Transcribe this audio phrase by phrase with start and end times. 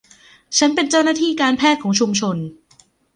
[0.57, 2.37] ฉันเป็นเจ้าหน้าที่การแพทย์ของชุมชน